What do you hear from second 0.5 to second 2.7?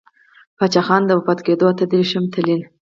پــاچــاخــان د وفــات کـېـدو اته درېرشم تـلـيـن.